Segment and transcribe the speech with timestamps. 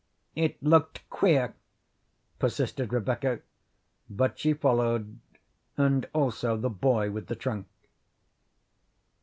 [0.33, 1.53] "It looked queer,"
[2.39, 3.41] persisted Rebecca,
[4.09, 5.19] but she followed,
[5.77, 7.67] and also the boy with the trunk.